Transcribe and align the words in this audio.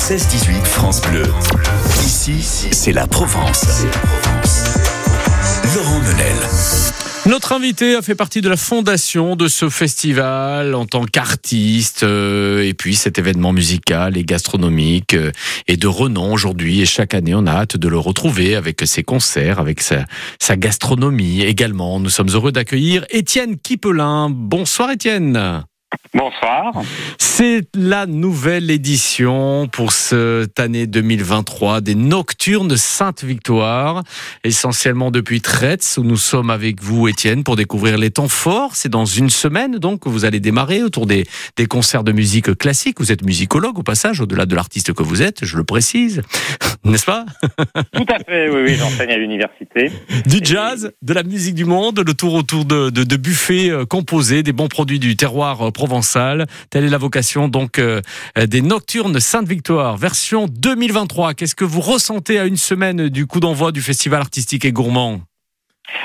16-18 0.00 0.64
France 0.64 1.02
Bleu. 1.02 1.22
Ici, 2.02 2.42
c'est 2.72 2.90
la 2.90 3.06
Provence. 3.06 3.84
Laurent 5.74 6.00
Menel. 6.00 6.36
Notre 7.26 7.52
invité 7.52 7.94
a 7.94 8.02
fait 8.02 8.14
partie 8.14 8.40
de 8.40 8.48
la 8.48 8.56
fondation 8.56 9.36
de 9.36 9.46
ce 9.46 9.68
festival 9.68 10.74
en 10.74 10.86
tant 10.86 11.04
qu'artiste 11.04 12.02
euh, 12.02 12.66
et 12.66 12.72
puis 12.72 12.94
cet 12.96 13.18
événement 13.18 13.52
musical 13.52 14.16
et 14.16 14.24
gastronomique 14.24 15.12
euh, 15.12 15.32
est 15.68 15.76
de 15.76 15.86
renom 15.86 16.32
aujourd'hui 16.32 16.80
et 16.80 16.86
chaque 16.86 17.12
année 17.12 17.34
on 17.34 17.46
a 17.46 17.52
hâte 17.52 17.76
de 17.76 17.88
le 17.88 17.98
retrouver 17.98 18.56
avec 18.56 18.80
ses 18.86 19.02
concerts, 19.02 19.60
avec 19.60 19.82
sa, 19.82 20.06
gastronomie 20.56 21.42
également. 21.42 22.00
Nous 22.00 22.10
sommes 22.10 22.30
heureux 22.30 22.52
d'accueillir 22.52 23.04
Étienne 23.10 23.58
Kipelin. 23.58 24.30
Bonsoir 24.30 24.90
Étienne. 24.90 25.62
Bonsoir. 26.14 26.72
C'est 27.18 27.62
la 27.74 28.06
nouvelle 28.06 28.70
édition 28.70 29.68
pour 29.68 29.92
cette 29.92 30.60
année 30.60 30.86
2023 30.86 31.80
des 31.80 31.94
Nocturnes 31.94 32.76
Sainte-Victoire, 32.76 34.02
essentiellement 34.44 35.10
depuis 35.10 35.40
Tretz, 35.40 35.98
où 35.98 36.04
nous 36.04 36.16
sommes 36.16 36.50
avec 36.50 36.82
vous, 36.82 37.08
Étienne, 37.08 37.42
pour 37.42 37.56
découvrir 37.56 37.98
les 37.98 38.10
temps 38.10 38.28
forts. 38.28 38.76
C'est 38.76 38.88
dans 38.88 39.04
une 39.04 39.30
semaine, 39.30 39.78
donc, 39.78 40.00
que 40.00 40.08
vous 40.08 40.24
allez 40.24 40.38
démarrer 40.38 40.82
autour 40.82 41.06
des, 41.06 41.26
des 41.56 41.66
concerts 41.66 42.04
de 42.04 42.12
musique 42.12 42.56
classique. 42.56 43.00
Vous 43.00 43.10
êtes 43.10 43.24
musicologue, 43.24 43.78
au 43.78 43.82
passage, 43.82 44.20
au-delà 44.20 44.46
de 44.46 44.54
l'artiste 44.54 44.92
que 44.92 45.02
vous 45.02 45.22
êtes, 45.22 45.44
je 45.44 45.56
le 45.56 45.64
précise, 45.64 46.22
n'est-ce 46.84 47.06
pas? 47.06 47.24
Tout 47.92 48.06
à 48.08 48.18
fait, 48.18 48.48
oui, 48.48 48.62
oui, 48.66 48.74
j'enseigne 48.76 49.10
à 49.10 49.16
l'université. 49.16 49.90
Du 50.26 50.38
jazz, 50.42 50.92
de 51.02 51.14
la 51.14 51.22
musique 51.22 51.54
du 51.54 51.64
monde, 51.64 52.02
le 52.04 52.14
tour 52.14 52.34
autour 52.34 52.64
de, 52.64 52.90
de, 52.90 53.02
de 53.02 53.16
buffets 53.16 53.70
euh, 53.70 53.86
composés, 53.86 54.42
des 54.42 54.52
bons 54.52 54.68
produits 54.68 54.98
du 54.98 55.16
terroir 55.16 55.72
euh, 55.80 55.86
provençal. 55.86 56.46
Telle 56.68 56.84
est 56.84 56.90
la 56.90 56.98
vocation 56.98 57.48
donc 57.48 57.78
euh, 57.78 58.00
des 58.36 58.60
Nocturnes 58.60 59.18
Sainte-Victoire, 59.18 59.96
version 59.96 60.46
2023. 60.46 61.34
Qu'est-ce 61.34 61.54
que 61.54 61.64
vous 61.64 61.80
ressentez 61.80 62.38
à 62.38 62.44
une 62.44 62.56
semaine 62.56 63.08
du 63.08 63.26
coup 63.26 63.40
d'envoi 63.40 63.72
du 63.72 63.80
festival 63.80 64.20
artistique 64.20 64.64
et 64.64 64.72
gourmand? 64.72 65.20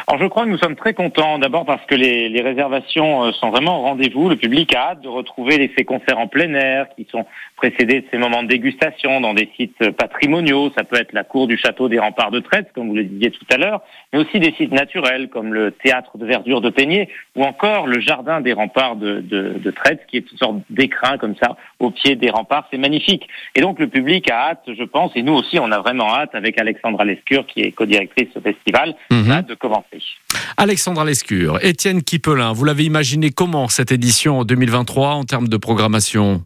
Alors 0.08 0.22
je 0.22 0.28
crois 0.28 0.46
que 0.46 0.50
nous 0.50 0.58
sommes 0.58 0.76
très 0.76 0.94
contents, 0.94 1.40
d'abord 1.40 1.66
parce 1.66 1.86
que 1.86 1.96
les, 1.96 2.30
les, 2.30 2.42
réservations 2.42 3.26
euh, 3.26 3.32
sont 3.32 3.50
vraiment 3.50 3.80
au 3.80 3.84
rendez-vous. 3.84 4.30
Le 4.30 4.36
public 4.36 4.74
a 4.76 4.92
hâte 4.92 5.02
de 5.02 5.08
retrouver 5.08 5.72
ces 5.78 5.84
concerts 5.84 6.20
en 6.20 6.28
plein 6.28 6.54
air 6.54 6.88
qui 6.96 7.08
sont 7.12 7.26
précédés 7.56 8.02
de 8.02 8.06
ces 8.12 8.18
moments 8.18 8.44
de 8.44 8.48
dégustation 8.48 9.22
dans 9.22 9.34
des 9.34 9.50
sites 9.56 9.92
patrimoniaux. 9.92 10.72
Ça 10.78 10.84
peut 10.84 10.98
être 10.98 11.14
la 11.14 11.24
cour 11.24 11.48
du 11.48 11.58
château 11.58 11.90
des 11.90 12.00
remparts 12.00 12.32
de 12.32 12.40
Traite, 12.40 12.72
comme 12.74 12.90
vous 12.90 12.96
le 12.96 13.04
disiez 13.04 13.32
tout 13.32 13.46
à 13.52 13.58
l'heure, 13.58 13.82
mais 14.14 14.20
aussi 14.20 14.40
des 14.40 14.54
sites 14.54 14.72
naturels 14.72 15.30
comme 15.30 15.54
le 15.54 15.72
théâtre 15.72 16.18
de 16.18 16.26
verdure 16.26 16.62
de 16.62 16.70
Peigné 16.70 17.10
ou 17.36 17.44
encore 17.44 17.88
le 17.88 18.00
jardin 18.00 18.42
des 18.42 18.54
remparts 18.54 18.96
de, 18.96 19.20
de, 19.22 19.60
de 19.60 19.72
Traite, 19.72 20.06
qui 20.10 20.18
est 20.18 20.32
une 20.32 20.38
sorte 20.38 20.56
d'écrin 20.70 21.18
comme 21.18 21.36
ça 21.42 21.58
au 21.80 21.92
pied 21.92 22.16
des 22.16 22.30
remparts. 22.30 22.68
C'est 22.72 22.78
magnifique. 22.78 23.28
Et 23.56 23.62
donc 23.62 23.80
le 23.80 23.88
public 23.88 24.30
a 24.32 24.50
hâte, 24.52 24.64
je 24.68 24.84
pense, 24.84 25.12
et 25.16 25.22
nous 25.22 25.34
aussi 25.34 25.60
on 25.60 25.72
a 25.72 25.80
vraiment 25.80 26.14
hâte 26.16 26.34
avec 26.34 26.60
Alexandra 26.60 27.04
Lescure 27.06 27.46
qui 27.46 27.62
est 27.62 27.72
co-directrice 27.72 28.30
de 28.30 28.34
ce 28.36 28.40
festival, 28.40 28.96
Mhm. 29.12 29.32
hâte 29.32 29.48
de 29.48 29.56
commencer. 29.56 30.02
Alexandra 30.58 31.06
Lescure, 31.06 31.60
Étienne 31.64 32.02
Kipelin, 32.04 32.54
vous 32.54 32.64
l'avez 32.66 32.84
imaginé 32.84 33.30
comment 33.32 33.68
cette 33.68 33.92
édition 33.92 34.44
2023 34.44 35.10
en 35.16 35.24
termes 35.24 35.48
de 35.48 35.58
programmation? 35.58 36.42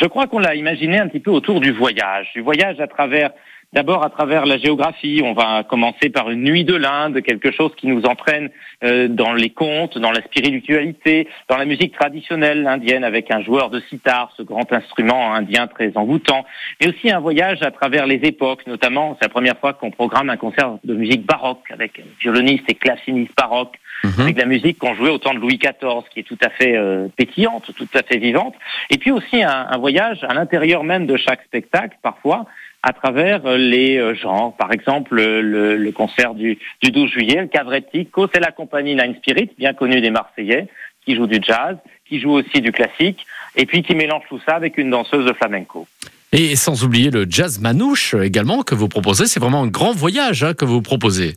Je 0.00 0.06
crois 0.06 0.26
qu'on 0.26 0.38
l'a 0.38 0.54
imaginé 0.54 0.98
un 0.98 1.06
petit 1.08 1.20
peu 1.20 1.30
autour 1.30 1.60
du 1.60 1.70
voyage, 1.70 2.26
du 2.34 2.40
voyage 2.40 2.80
à 2.80 2.86
travers 2.86 3.30
D'abord 3.72 4.04
à 4.04 4.10
travers 4.10 4.44
la 4.44 4.58
géographie, 4.58 5.22
on 5.24 5.32
va 5.32 5.64
commencer 5.64 6.10
par 6.10 6.30
une 6.30 6.42
nuit 6.42 6.64
de 6.64 6.74
l'Inde, 6.74 7.22
quelque 7.22 7.50
chose 7.50 7.72
qui 7.74 7.86
nous 7.86 8.02
entraîne 8.02 8.50
euh, 8.84 9.08
dans 9.08 9.32
les 9.32 9.48
contes, 9.48 9.96
dans 9.96 10.10
la 10.12 10.20
spiritualité, 10.20 11.26
dans 11.48 11.56
la 11.56 11.64
musique 11.64 11.94
traditionnelle 11.94 12.66
indienne 12.66 13.02
avec 13.02 13.30
un 13.30 13.40
joueur 13.40 13.70
de 13.70 13.80
sitar, 13.88 14.30
ce 14.36 14.42
grand 14.42 14.70
instrument 14.74 15.32
indien 15.34 15.68
très 15.68 15.96
envoûtant, 15.96 16.44
mais 16.80 16.88
aussi 16.88 17.10
un 17.10 17.20
voyage 17.20 17.62
à 17.62 17.70
travers 17.70 18.06
les 18.06 18.20
époques, 18.24 18.66
notamment 18.66 19.16
c'est 19.18 19.24
la 19.24 19.30
première 19.30 19.56
fois 19.56 19.72
qu'on 19.72 19.90
programme 19.90 20.28
un 20.28 20.36
concert 20.36 20.76
de 20.84 20.94
musique 20.94 21.24
baroque 21.24 21.64
avec 21.70 22.02
violoniste 22.20 22.64
et 22.68 22.74
claveciniste 22.74 23.32
baroque, 23.34 23.78
Mhm. 24.04 24.20
avec 24.20 24.38
la 24.38 24.46
musique 24.46 24.78
qu'on 24.78 24.94
jouait 24.94 25.10
au 25.10 25.18
temps 25.18 25.32
de 25.32 25.38
Louis 25.38 25.58
XIV, 25.58 26.02
qui 26.12 26.20
est 26.20 26.24
tout 26.24 26.38
à 26.42 26.50
fait 26.50 26.76
euh, 26.76 27.06
pétillante, 27.16 27.70
tout 27.76 27.86
à 27.94 28.02
fait 28.02 28.18
vivante, 28.18 28.54
et 28.90 28.98
puis 28.98 29.12
aussi 29.12 29.42
un, 29.42 29.66
un 29.70 29.78
voyage 29.78 30.24
à 30.24 30.34
l'intérieur 30.34 30.82
même 30.82 31.06
de 31.06 31.16
chaque 31.16 31.42
spectacle, 31.44 31.96
parfois 32.02 32.46
à 32.82 32.92
travers 32.92 33.46
euh, 33.46 33.56
les 33.56 33.98
euh, 33.98 34.14
genres. 34.14 34.54
Par 34.56 34.72
exemple, 34.72 35.14
le, 35.14 35.76
le 35.76 35.92
concert 35.92 36.34
du, 36.34 36.58
du 36.82 36.90
12 36.90 37.10
juillet, 37.10 37.40
le 37.40 37.46
Cavrettico, 37.46 38.28
c'est 38.32 38.40
la 38.40 38.50
compagnie 38.50 38.94
Nine 38.94 39.14
Spirit, 39.18 39.50
bien 39.58 39.72
connue 39.72 40.00
des 40.00 40.10
Marseillais, 40.10 40.68
qui 41.04 41.16
joue 41.16 41.26
du 41.26 41.38
jazz, 41.42 41.76
qui 42.08 42.20
joue 42.20 42.32
aussi 42.32 42.60
du 42.60 42.72
classique, 42.72 43.24
et 43.56 43.66
puis 43.66 43.82
qui 43.82 43.94
mélange 43.94 44.22
tout 44.28 44.40
ça 44.46 44.54
avec 44.54 44.78
une 44.78 44.90
danseuse 44.90 45.26
de 45.26 45.32
flamenco. 45.32 45.86
Et 46.32 46.56
sans 46.56 46.84
oublier 46.84 47.10
le 47.10 47.26
jazz 47.28 47.60
manouche 47.60 48.14
également 48.14 48.62
que 48.62 48.74
vous 48.74 48.88
proposez. 48.88 49.26
C'est 49.26 49.40
vraiment 49.40 49.62
un 49.62 49.68
grand 49.68 49.92
voyage 49.92 50.42
hein, 50.44 50.54
que 50.54 50.64
vous 50.64 50.80
proposez. 50.80 51.34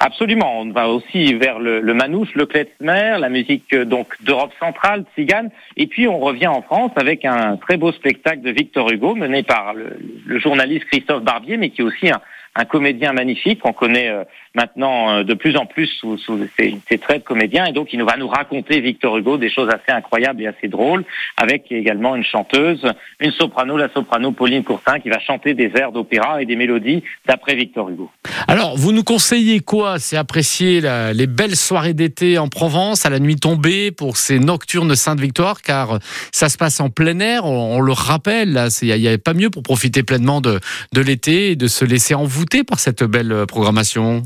Absolument, 0.00 0.60
on 0.60 0.70
va 0.70 0.88
aussi 0.88 1.34
vers 1.34 1.58
le, 1.58 1.80
le 1.80 1.94
manouche, 1.94 2.34
le 2.34 2.46
klezmer, 2.46 3.16
la 3.18 3.28
musique 3.28 3.72
euh, 3.72 3.84
donc 3.84 4.08
d'Europe 4.22 4.52
centrale, 4.58 5.04
tzigane, 5.14 5.50
et 5.76 5.86
puis 5.86 6.08
on 6.08 6.18
revient 6.18 6.48
en 6.48 6.62
France 6.62 6.92
avec 6.96 7.24
un 7.24 7.56
très 7.56 7.76
beau 7.76 7.92
spectacle 7.92 8.42
de 8.42 8.50
Victor 8.50 8.90
Hugo 8.90 9.14
mené 9.14 9.42
par 9.42 9.74
le, 9.74 9.98
le 10.26 10.38
journaliste 10.38 10.86
Christophe 10.86 11.22
Barbier, 11.22 11.56
mais 11.56 11.70
qui 11.70 11.80
est 11.80 11.84
aussi 11.84 12.10
un, 12.10 12.20
un 12.56 12.64
comédien 12.64 13.12
magnifique 13.12 13.60
qu'on 13.60 13.72
connaît 13.72 14.08
euh, 14.08 14.24
maintenant 14.54 15.10
euh, 15.10 15.22
de 15.24 15.34
plus 15.34 15.56
en 15.56 15.66
plus 15.66 15.86
sous, 15.86 16.16
sous 16.16 16.38
ses, 16.58 16.98
traits 16.98 17.22
de 17.22 17.24
comédien, 17.24 17.66
et 17.66 17.72
donc 17.72 17.92
il 17.92 18.02
va 18.02 18.16
nous 18.16 18.28
raconter 18.28 18.80
Victor 18.80 19.18
Hugo 19.18 19.36
des 19.36 19.50
choses 19.50 19.68
assez 19.68 19.92
incroyables 19.92 20.42
et 20.42 20.46
assez 20.46 20.68
drôles, 20.68 21.04
avec 21.36 21.70
également 21.70 22.16
une 22.16 22.24
chanteuse, 22.24 22.80
une 23.20 23.32
soprano, 23.32 23.76
la 23.76 23.90
soprano 23.90 24.32
Pauline 24.32 24.64
Courtin, 24.64 24.98
qui 25.00 25.10
va 25.10 25.20
chanter 25.20 25.54
des 25.54 25.70
airs 25.74 25.92
d'opéra 25.92 26.40
et 26.40 26.46
des 26.46 26.56
mélodies 26.56 27.02
d'après 27.26 27.54
Victor 27.54 27.90
Hugo. 27.90 28.10
Alors, 28.48 28.76
vous 28.76 28.92
nous 28.92 29.04
conseillez 29.04 29.60
quoi? 29.60 29.98
C'est 29.98 30.16
apprécier 30.16 30.80
les 31.14 31.26
belles 31.26 31.56
soirées 31.56 31.94
d'été 31.94 32.38
en 32.38 32.48
Provence, 32.48 33.04
à 33.04 33.10
la 33.10 33.18
nuit 33.18 33.36
tombée, 33.36 33.90
pour 33.90 34.16
ces 34.16 34.38
nocturnes 34.38 34.94
Sainte-Victoire, 34.94 35.60
car 35.60 35.98
ça 36.32 36.48
se 36.48 36.56
passe 36.56 36.80
en 36.80 36.88
plein 36.88 37.18
air, 37.20 37.44
on, 37.44 37.80
le 37.80 37.92
rappelle, 37.92 38.68
il 38.82 38.94
n'y 38.94 39.08
a, 39.08 39.18
pas 39.18 39.34
mieux 39.34 39.50
pour 39.50 39.62
profiter 39.62 40.02
pleinement 40.02 40.40
de, 40.40 40.60
de 40.92 41.00
l'été 41.00 41.50
et 41.50 41.56
de 41.56 41.66
se 41.66 41.84
laisser 41.84 42.14
envoûter 42.14 42.45
par 42.64 42.80
cette 42.80 43.02
belle 43.04 43.44
programmation? 43.46 44.22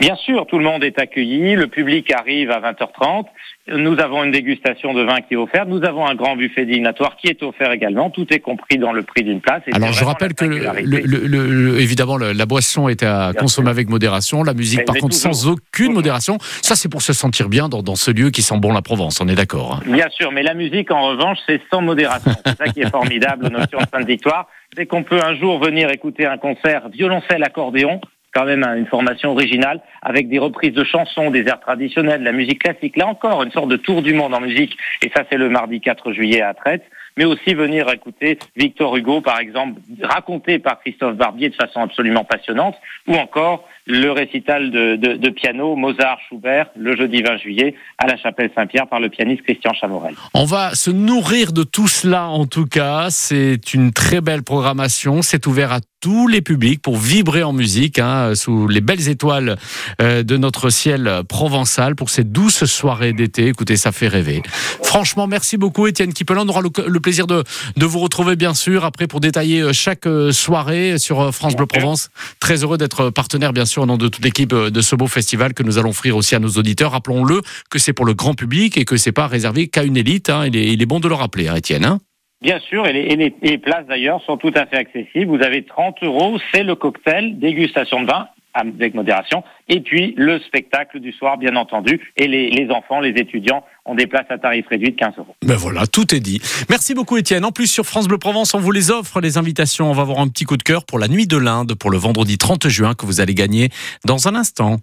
Bien 0.00 0.16
sûr, 0.16 0.46
tout 0.46 0.58
le 0.58 0.64
monde 0.64 0.82
est 0.82 0.98
accueilli, 0.98 1.54
le 1.54 1.68
public 1.68 2.10
arrive 2.12 2.50
à 2.50 2.60
20h30, 2.60 3.26
nous 3.68 3.98
avons 4.00 4.24
une 4.24 4.32
dégustation 4.32 4.92
de 4.92 5.02
vin 5.02 5.20
qui 5.20 5.34
est 5.34 5.36
offerte, 5.36 5.68
nous 5.68 5.84
avons 5.84 6.04
un 6.06 6.14
grand 6.16 6.36
buffet 6.36 6.66
dînatoire 6.66 7.16
qui 7.16 7.28
est 7.28 7.42
offert 7.42 7.70
également, 7.70 8.10
tout 8.10 8.26
est 8.34 8.40
compris 8.40 8.76
dans 8.76 8.92
le 8.92 9.02
prix 9.04 9.22
d'une 9.22 9.40
place. 9.40 9.62
Alors 9.72 9.92
je 9.92 10.04
rappelle 10.04 10.34
que 10.34 10.44
le, 10.44 10.58
le, 10.82 11.26
le, 11.26 11.80
évidemment 11.80 12.18
la 12.18 12.46
boisson 12.46 12.88
est 12.88 13.02
à 13.04 13.30
bien 13.30 13.40
consommer 13.40 13.66
sûr. 13.66 13.70
avec 13.70 13.88
modération, 13.88 14.42
la 14.42 14.52
musique 14.52 14.80
mais 14.80 14.84
par 14.84 14.94
mais 14.96 15.00
contre 15.00 15.14
toujours. 15.16 15.34
sans 15.34 15.48
aucune 15.48 15.62
toujours. 15.86 15.94
modération, 15.94 16.38
ça 16.60 16.74
c'est 16.74 16.88
pour 16.88 17.00
se 17.00 17.12
sentir 17.12 17.48
bien 17.48 17.68
dans, 17.68 17.82
dans, 17.82 17.96
ce 17.96 18.10
lieu 18.10 18.30
qui 18.30 18.42
sent 18.42 18.58
bon 18.58 18.72
la 18.72 18.82
Provence, 18.82 19.20
on 19.20 19.28
est 19.28 19.36
d'accord. 19.36 19.76
Hein. 19.76 19.90
Bien 19.90 20.08
sûr, 20.10 20.32
mais 20.32 20.42
la 20.42 20.54
musique 20.54 20.90
en 20.90 21.02
revanche 21.06 21.38
c'est 21.46 21.60
sans 21.72 21.80
modération, 21.80 22.32
c'est 22.44 22.56
ça 22.58 22.64
qui 22.66 22.80
est 22.80 22.90
formidable 22.90 23.46
aux 23.46 23.50
notions 23.50 23.78
de 23.78 23.86
Sainte-Victoire, 23.92 24.48
c'est 24.76 24.86
qu'on 24.86 25.04
peut 25.04 25.20
un 25.24 25.36
jour 25.36 25.60
venir 25.60 25.88
écouter 25.90 26.26
un 26.26 26.36
concert 26.36 26.88
violoncelle 26.88 27.44
accordéon 27.44 28.00
quand 28.34 28.44
même 28.44 28.64
une 28.64 28.86
formation 28.86 29.30
originale 29.32 29.80
avec 30.02 30.28
des 30.28 30.38
reprises 30.38 30.72
de 30.74 30.84
chansons, 30.84 31.30
des 31.30 31.46
airs 31.46 31.60
traditionnels, 31.60 32.20
de 32.20 32.24
la 32.24 32.32
musique 32.32 32.62
classique. 32.62 32.96
Là 32.96 33.06
encore, 33.06 33.42
une 33.42 33.52
sorte 33.52 33.68
de 33.68 33.76
tour 33.76 34.02
du 34.02 34.12
monde 34.12 34.34
en 34.34 34.40
musique. 34.40 34.76
Et 35.02 35.10
ça, 35.14 35.22
c'est 35.30 35.38
le 35.38 35.48
mardi 35.48 35.80
4 35.80 36.12
juillet 36.12 36.42
à 36.42 36.54
Traite. 36.54 36.84
Mais 37.16 37.24
aussi 37.24 37.54
venir 37.54 37.88
écouter 37.90 38.40
Victor 38.56 38.96
Hugo, 38.96 39.20
par 39.20 39.38
exemple, 39.38 39.80
raconté 40.02 40.58
par 40.58 40.80
Christophe 40.80 41.14
Barbier 41.14 41.48
de 41.48 41.54
façon 41.54 41.80
absolument 41.80 42.24
passionnante, 42.24 42.74
ou 43.06 43.14
encore 43.14 43.68
le 43.86 44.10
récital 44.10 44.70
de, 44.70 44.96
de, 44.96 45.16
de, 45.16 45.30
piano 45.30 45.76
Mozart 45.76 46.18
Schubert 46.28 46.66
le 46.74 46.96
jeudi 46.96 47.20
20 47.22 47.36
juillet 47.36 47.74
à 47.98 48.06
la 48.06 48.16
chapelle 48.16 48.50
Saint-Pierre 48.54 48.86
par 48.86 48.98
le 48.98 49.10
pianiste 49.10 49.42
Christian 49.42 49.74
Chamorel. 49.74 50.14
On 50.32 50.44
va 50.44 50.74
se 50.74 50.90
nourrir 50.90 51.52
de 51.52 51.64
tout 51.64 51.88
cela 51.88 52.28
en 52.28 52.46
tout 52.46 52.64
cas. 52.64 53.08
C'est 53.10 53.74
une 53.74 53.92
très 53.92 54.22
belle 54.22 54.42
programmation. 54.42 55.20
C'est 55.20 55.46
ouvert 55.46 55.72
à 55.72 55.80
tous 56.00 56.28
les 56.28 56.40
publics 56.40 56.80
pour 56.80 56.96
vibrer 56.96 57.42
en 57.42 57.52
musique 57.52 57.98
hein, 57.98 58.34
sous 58.34 58.68
les 58.68 58.80
belles 58.80 59.08
étoiles 59.08 59.56
euh, 60.00 60.22
de 60.22 60.36
notre 60.36 60.70
ciel 60.70 61.22
provençal 61.28 61.94
pour 61.94 62.10
ces 62.10 62.24
douces 62.24 62.64
soirées 62.64 63.12
d'été. 63.12 63.48
Écoutez, 63.48 63.76
ça 63.76 63.92
fait 63.92 64.08
rêver. 64.08 64.42
Franchement, 64.82 65.26
merci 65.26 65.56
beaucoup 65.56 65.86
Étienne 65.86 66.12
Kipelin. 66.12 66.42
On 66.44 66.48
aura 66.48 66.62
le, 66.62 66.70
le 66.86 67.00
plaisir 67.00 67.26
de, 67.26 67.44
de, 67.76 67.86
vous 67.86 67.98
retrouver 68.00 68.36
bien 68.36 68.54
sûr 68.54 68.84
après 68.84 69.06
pour 69.06 69.20
détailler 69.20 69.60
euh, 69.60 69.72
chaque 69.72 70.06
soirée 70.30 70.98
sur 70.98 71.34
France 71.34 71.56
Bleu 71.56 71.66
Provence. 71.66 72.10
Très 72.40 72.62
heureux 72.62 72.78
d'être 72.78 73.10
partenaire 73.10 73.52
bien 73.52 73.64
sûr 73.64 73.73
au 73.82 73.86
nom 73.86 73.96
de 73.96 74.08
toute 74.08 74.24
l'équipe 74.24 74.54
de 74.54 74.80
ce 74.80 74.96
beau 74.96 75.06
festival 75.06 75.54
que 75.54 75.62
nous 75.62 75.78
allons 75.78 75.90
offrir 75.90 76.16
aussi 76.16 76.34
à 76.34 76.38
nos 76.38 76.48
auditeurs. 76.48 76.92
Rappelons-le 76.92 77.40
que 77.70 77.78
c'est 77.78 77.92
pour 77.92 78.06
le 78.06 78.14
grand 78.14 78.34
public 78.34 78.76
et 78.76 78.84
que 78.84 78.96
c'est 78.96 79.12
pas 79.12 79.26
réservé 79.26 79.68
qu'à 79.68 79.84
une 79.84 79.96
élite. 79.96 80.30
Hein. 80.30 80.46
Il, 80.46 80.82
est, 80.82 80.86
bon 80.86 81.00
de 81.00 81.08
le 81.08 81.14
rappeler, 81.14 81.48
hein, 81.48 81.56
Étienne. 81.56 81.84
Hein 81.84 81.98
Bien 82.42 82.58
sûr, 82.60 82.86
et 82.86 82.92
les, 82.92 83.58
places 83.58 83.86
d'ailleurs 83.86 84.22
sont 84.22 84.36
tout 84.36 84.52
à 84.54 84.66
fait 84.66 84.76
accessibles. 84.76 85.34
Vous 85.34 85.42
avez 85.42 85.64
30 85.64 86.02
euros, 86.02 86.38
c'est 86.52 86.62
le 86.62 86.74
cocktail, 86.74 87.38
dégustation 87.38 88.02
de 88.02 88.06
vin 88.06 88.28
avec 88.52 88.94
modération, 88.94 89.42
et 89.68 89.80
puis 89.80 90.14
le 90.16 90.38
spectacle 90.38 91.00
du 91.00 91.10
soir, 91.10 91.38
bien 91.38 91.56
entendu, 91.56 92.12
et 92.16 92.28
les 92.28 92.70
enfants, 92.70 93.00
les 93.00 93.10
étudiants 93.10 93.64
ont 93.86 93.94
des 93.94 94.06
places 94.06 94.26
à 94.30 94.38
tarif 94.38 94.66
réduit 94.68 94.92
de 94.92 94.96
15 94.96 95.14
euros. 95.18 95.34
Ben 95.44 95.56
voilà, 95.56 95.86
tout 95.86 96.14
est 96.14 96.20
dit. 96.20 96.40
Merci 96.70 96.94
beaucoup 96.94 97.16
Étienne. 97.16 97.44
En 97.44 97.52
plus, 97.52 97.66
sur 97.66 97.84
France 97.84 98.08
Bleu 98.08 98.18
Provence, 98.18 98.54
on 98.54 98.60
vous 98.60 98.72
les 98.72 98.90
offre, 98.90 99.20
les 99.20 99.36
invitations. 99.38 99.90
On 99.90 99.94
va 99.94 100.02
avoir 100.02 100.20
un 100.20 100.28
petit 100.28 100.44
coup 100.44 100.56
de 100.56 100.62
cœur 100.62 100.84
pour 100.84 100.98
la 100.98 101.08
nuit 101.08 101.26
de 101.26 101.36
l'Inde, 101.36 101.74
pour 101.74 101.90
le 101.90 101.98
vendredi 101.98 102.38
30 102.38 102.68
juin, 102.68 102.94
que 102.94 103.06
vous 103.06 103.20
allez 103.20 103.34
gagner 103.34 103.70
dans 104.04 104.28
un 104.28 104.34
instant. 104.34 104.78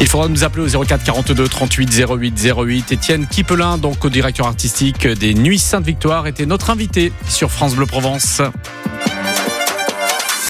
Il 0.00 0.08
faudra 0.08 0.28
nous 0.28 0.44
appeler 0.44 0.74
au 0.74 0.84
04 0.84 1.04
42 1.04 1.46
38 1.46 2.06
08 2.08 2.52
08. 2.56 2.92
Étienne 2.92 3.26
Kipelin, 3.26 3.78
donc 3.78 3.98
co-directeur 3.98 4.46
artistique 4.46 5.06
des 5.06 5.34
Nuits 5.34 5.58
Sainte-Victoire, 5.58 6.26
était 6.26 6.46
notre 6.46 6.70
invité 6.70 7.12
sur 7.28 7.50
France 7.50 7.76
Bleu 7.76 7.86
Provence. 7.86 8.42